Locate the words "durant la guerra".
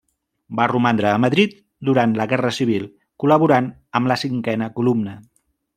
1.89-2.53